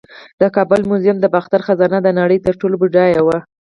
د 0.41 0.43
کابل 0.55 0.81
میوزیم 0.89 1.17
د 1.21 1.25
باختر 1.35 1.59
خزانه 1.67 1.99
د 2.03 2.09
نړۍ 2.19 2.37
تر 2.45 2.53
ټولو 2.59 2.75
بډایه 2.81 3.21
وه 3.25 3.37